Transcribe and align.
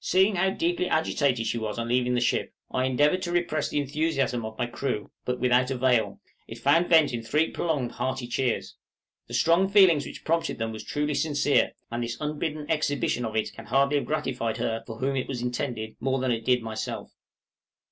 Seeing 0.00 0.34
how 0.34 0.50
deeply 0.50 0.88
agitated 0.88 1.46
she 1.46 1.58
was 1.58 1.78
on 1.78 1.86
leaving 1.86 2.14
the 2.14 2.20
ship, 2.20 2.52
I 2.72 2.86
endeavored 2.86 3.22
to 3.22 3.30
repress 3.30 3.68
the 3.68 3.78
enthusiasm 3.78 4.44
of 4.44 4.58
my 4.58 4.66
crew, 4.66 5.12
but 5.24 5.38
without 5.38 5.70
avail; 5.70 6.20
it 6.48 6.58
found 6.58 6.88
vent 6.88 7.12
in 7.12 7.22
three 7.22 7.50
prolonged, 7.52 7.92
hearty 7.92 8.26
cheers. 8.26 8.74
The 9.28 9.34
strong 9.34 9.68
feeling 9.68 9.98
which 10.00 10.24
prompted 10.24 10.58
them 10.58 10.72
was 10.72 10.82
truly 10.82 11.14
sincere; 11.14 11.70
and 11.88 12.02
this 12.02 12.18
unbidden 12.20 12.68
exhibition 12.68 13.24
of 13.24 13.36
it 13.36 13.52
can 13.52 13.66
hardly 13.66 13.94
have 13.98 14.06
gratified 14.06 14.56
her 14.56 14.82
for 14.88 14.98
whom 14.98 15.14
it 15.14 15.28
was 15.28 15.40
intended 15.40 15.94
more 16.00 16.18
than 16.18 16.32
it 16.32 16.44
did 16.44 16.62
myself. 16.62 17.12